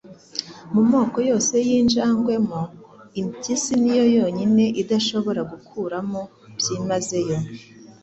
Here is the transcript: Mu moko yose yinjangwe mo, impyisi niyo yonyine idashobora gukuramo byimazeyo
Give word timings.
Mu 0.73 0.81
moko 0.91 1.17
yose 1.29 1.55
yinjangwe 1.67 2.33
mo, 2.49 2.61
impyisi 3.21 3.71
niyo 3.81 4.05
yonyine 4.17 4.65
idashobora 4.81 5.41
gukuramo 5.51 6.21
byimazeyo 6.57 7.37